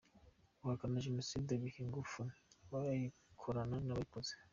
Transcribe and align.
Guhakana 0.59 1.03
Jenoside 1.05 1.51
biha 1.61 1.79
ingufu 1.85 2.21
abayikora 2.67 3.61
n’abayikoze. 3.69 4.33